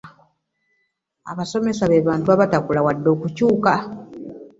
[1.31, 3.73] abasomesa be bantu abatakula wadde okukyuka.